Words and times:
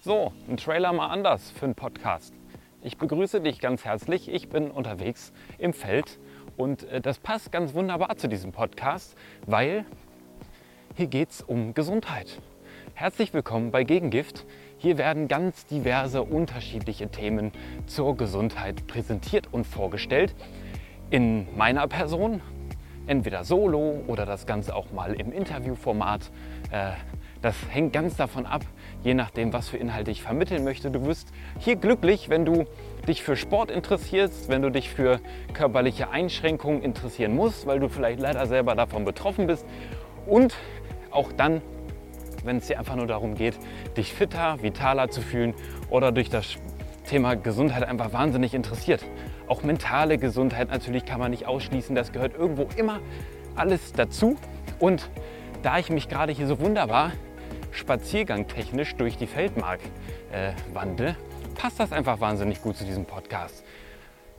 So, 0.00 0.32
ein 0.48 0.56
Trailer 0.56 0.92
mal 0.92 1.08
anders 1.08 1.50
für 1.50 1.64
einen 1.64 1.74
Podcast. 1.74 2.32
Ich 2.82 2.98
begrüße 2.98 3.40
dich 3.40 3.58
ganz 3.58 3.84
herzlich. 3.84 4.32
Ich 4.32 4.48
bin 4.48 4.70
unterwegs 4.70 5.32
im 5.58 5.72
Feld 5.72 6.20
und 6.56 6.84
äh, 6.84 7.00
das 7.00 7.18
passt 7.18 7.50
ganz 7.50 7.74
wunderbar 7.74 8.16
zu 8.16 8.28
diesem 8.28 8.52
Podcast, 8.52 9.16
weil 9.46 9.84
hier 10.94 11.08
geht 11.08 11.30
es 11.30 11.42
um 11.42 11.74
Gesundheit. 11.74 12.40
Herzlich 12.94 13.34
willkommen 13.34 13.72
bei 13.72 13.82
Gegengift. 13.82 14.46
Hier 14.76 14.98
werden 14.98 15.26
ganz 15.26 15.66
diverse 15.66 16.22
unterschiedliche 16.22 17.08
Themen 17.08 17.50
zur 17.86 18.16
Gesundheit 18.16 18.86
präsentiert 18.86 19.48
und 19.50 19.66
vorgestellt. 19.66 20.36
In 21.10 21.48
meiner 21.56 21.88
Person, 21.88 22.40
entweder 23.08 23.42
solo 23.42 24.04
oder 24.06 24.26
das 24.26 24.46
Ganze 24.46 24.76
auch 24.76 24.92
mal 24.92 25.14
im 25.14 25.32
Interviewformat. 25.32 26.30
Äh, 26.70 26.92
das 27.42 27.54
hängt 27.70 27.92
ganz 27.92 28.16
davon 28.16 28.46
ab, 28.46 28.62
je 29.02 29.14
nachdem, 29.14 29.52
was 29.52 29.68
für 29.68 29.76
Inhalte 29.76 30.10
ich 30.10 30.22
vermitteln 30.22 30.64
möchte. 30.64 30.90
Du 30.90 31.06
wirst 31.06 31.28
hier 31.58 31.76
glücklich, 31.76 32.28
wenn 32.28 32.44
du 32.44 32.64
dich 33.06 33.22
für 33.22 33.36
Sport 33.36 33.70
interessierst, 33.70 34.48
wenn 34.48 34.62
du 34.62 34.70
dich 34.70 34.90
für 34.90 35.20
körperliche 35.52 36.10
Einschränkungen 36.10 36.82
interessieren 36.82 37.34
musst, 37.34 37.66
weil 37.66 37.78
du 37.80 37.88
vielleicht 37.88 38.20
leider 38.20 38.46
selber 38.46 38.74
davon 38.74 39.04
betroffen 39.04 39.46
bist. 39.46 39.64
Und 40.26 40.54
auch 41.10 41.32
dann, 41.32 41.62
wenn 42.44 42.56
es 42.56 42.66
dir 42.66 42.78
einfach 42.78 42.96
nur 42.96 43.06
darum 43.06 43.34
geht, 43.34 43.58
dich 43.96 44.12
fitter, 44.12 44.60
vitaler 44.62 45.08
zu 45.08 45.20
fühlen 45.20 45.54
oder 45.90 46.12
durch 46.12 46.30
das 46.30 46.56
Thema 47.08 47.36
Gesundheit 47.36 47.84
einfach 47.84 48.12
wahnsinnig 48.12 48.52
interessiert. 48.52 49.04
Auch 49.46 49.62
mentale 49.62 50.18
Gesundheit 50.18 50.70
natürlich 50.70 51.06
kann 51.06 51.20
man 51.20 51.30
nicht 51.30 51.46
ausschließen, 51.46 51.94
das 51.94 52.12
gehört 52.12 52.34
irgendwo 52.34 52.68
immer 52.76 53.00
alles 53.54 53.92
dazu. 53.92 54.36
Und 54.78 55.08
da 55.62 55.78
ich 55.78 55.88
mich 55.90 56.08
gerade 56.08 56.32
hier 56.32 56.46
so 56.46 56.60
wunderbar 56.60 57.12
spaziergangtechnisch 57.78 58.96
durch 58.96 59.16
die 59.16 59.26
Feldmark 59.26 59.80
äh, 60.32 60.52
wandle, 60.72 61.16
passt 61.54 61.80
das 61.80 61.92
einfach 61.92 62.20
wahnsinnig 62.20 62.60
gut 62.62 62.76
zu 62.76 62.84
diesem 62.84 63.04
Podcast. 63.04 63.64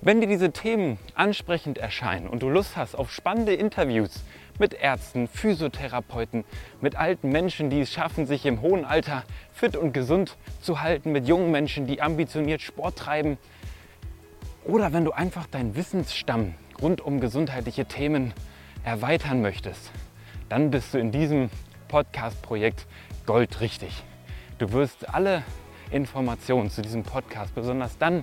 Wenn 0.00 0.20
dir 0.20 0.28
diese 0.28 0.52
Themen 0.52 0.98
ansprechend 1.14 1.78
erscheinen 1.78 2.28
und 2.28 2.42
du 2.42 2.48
Lust 2.48 2.76
hast 2.76 2.94
auf 2.94 3.10
spannende 3.10 3.54
Interviews 3.54 4.22
mit 4.58 4.74
Ärzten, 4.74 5.26
Physiotherapeuten, 5.26 6.44
mit 6.80 6.96
alten 6.96 7.30
Menschen, 7.30 7.70
die 7.70 7.80
es 7.80 7.92
schaffen, 7.92 8.26
sich 8.26 8.46
im 8.46 8.60
hohen 8.60 8.84
Alter 8.84 9.24
fit 9.52 9.76
und 9.76 9.92
gesund 9.92 10.36
zu 10.60 10.80
halten, 10.80 11.10
mit 11.10 11.26
jungen 11.26 11.50
Menschen, 11.50 11.86
die 11.86 12.00
ambitioniert 12.00 12.60
Sport 12.60 12.96
treiben, 12.96 13.38
oder 14.64 14.92
wenn 14.92 15.04
du 15.04 15.12
einfach 15.12 15.46
deinen 15.46 15.74
Wissensstamm 15.74 16.54
rund 16.80 17.00
um 17.00 17.20
gesundheitliche 17.20 17.86
Themen 17.86 18.34
erweitern 18.84 19.40
möchtest, 19.40 19.90
dann 20.48 20.70
bist 20.70 20.94
du 20.94 20.98
in 20.98 21.10
diesem 21.10 21.50
Podcast-Projekt 21.88 22.86
goldrichtig. 23.28 23.92
Du 24.56 24.72
wirst 24.72 25.14
alle 25.14 25.42
Informationen 25.90 26.70
zu 26.70 26.80
diesem 26.80 27.02
Podcast 27.02 27.54
besonders 27.54 27.98
dann 27.98 28.22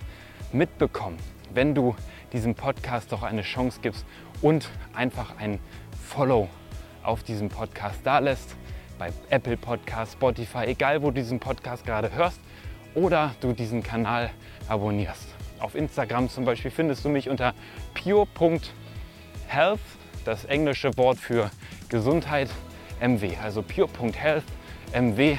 mitbekommen, 0.51 1.17
wenn 1.53 1.75
du 1.75 1.95
diesem 2.33 2.55
Podcast 2.55 3.11
doch 3.11 3.21
eine 3.21 3.43
Chance 3.43 3.81
gibst 3.83 4.03
und 4.41 4.67
einfach 4.95 5.37
ein 5.37 5.59
Follow 6.07 6.49
auf 7.03 7.21
diesem 7.21 7.49
Podcast 7.49 7.99
da 8.03 8.17
lässt. 8.17 8.55
Bei 8.97 9.13
Apple 9.29 9.57
Podcast, 9.57 10.13
Spotify, 10.13 10.65
egal 10.65 11.03
wo 11.03 11.11
du 11.11 11.21
diesen 11.21 11.39
Podcast 11.39 11.85
gerade 11.85 12.11
hörst 12.11 12.39
oder 12.95 13.35
du 13.41 13.53
diesen 13.53 13.83
Kanal 13.83 14.31
abonnierst. 14.67 15.27
Auf 15.59 15.75
Instagram 15.75 16.29
zum 16.29 16.45
Beispiel 16.45 16.71
findest 16.71 17.05
du 17.05 17.09
mich 17.09 17.29
unter 17.29 17.53
pure.health, 17.93 19.79
das 20.25 20.45
englische 20.45 20.97
Wort 20.97 21.19
für 21.19 21.51
Gesundheit, 21.89 22.49
MW, 22.99 23.37
also 23.37 23.61
pure.health 23.61 24.45
MW 24.93 25.37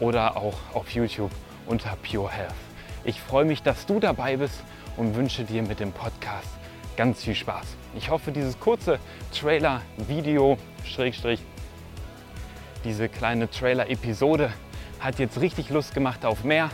oder 0.00 0.36
auch 0.36 0.56
auf 0.74 0.90
YouTube 0.90 1.30
unter 1.66 1.96
Pure 2.02 2.30
Health. 2.30 2.54
Ich 3.04 3.20
freue 3.20 3.44
mich, 3.44 3.62
dass 3.62 3.86
du 3.86 4.00
dabei 4.00 4.36
bist 4.36 4.62
und 4.96 5.14
wünsche 5.14 5.44
dir 5.44 5.62
mit 5.62 5.80
dem 5.80 5.92
Podcast 5.92 6.48
ganz 6.96 7.22
viel 7.22 7.34
Spaß. 7.34 7.66
Ich 7.96 8.10
hoffe, 8.10 8.32
dieses 8.32 8.58
kurze 8.58 8.98
Trailer-Video, 9.32 10.58
Schrägstrich, 10.84 11.40
diese 12.84 13.08
kleine 13.08 13.48
Trailer-Episode 13.50 14.52
hat 15.00 15.18
jetzt 15.18 15.40
richtig 15.40 15.70
Lust 15.70 15.94
gemacht 15.94 16.24
auf 16.24 16.44
mehr 16.44 16.70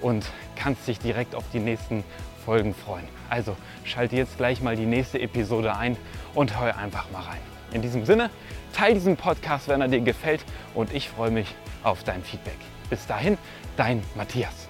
und 0.00 0.26
kannst 0.56 0.86
dich 0.86 0.98
direkt 0.98 1.34
auf 1.34 1.44
die 1.52 1.60
nächsten 1.60 2.04
Folgen 2.44 2.74
freuen. 2.74 3.08
Also 3.30 3.56
schalte 3.84 4.16
jetzt 4.16 4.36
gleich 4.36 4.60
mal 4.60 4.76
die 4.76 4.86
nächste 4.86 5.20
Episode 5.20 5.76
ein 5.76 5.96
und 6.34 6.58
hör 6.60 6.76
einfach 6.76 7.10
mal 7.10 7.22
rein. 7.22 7.53
In 7.74 7.82
diesem 7.82 8.06
Sinne, 8.06 8.30
teile 8.72 8.94
diesen 8.94 9.16
Podcast, 9.16 9.68
wenn 9.68 9.80
er 9.80 9.88
dir 9.88 10.00
gefällt 10.00 10.44
und 10.74 10.94
ich 10.94 11.08
freue 11.08 11.32
mich 11.32 11.48
auf 11.82 12.04
dein 12.04 12.22
Feedback. 12.22 12.56
Bis 12.88 13.06
dahin, 13.06 13.36
dein 13.76 14.02
Matthias. 14.14 14.68